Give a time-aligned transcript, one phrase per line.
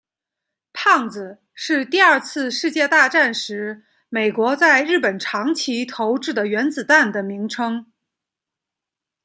[0.73, 7.85] 胖子是第二次世界大战时美国在日本长崎投掷的原子弹的名称。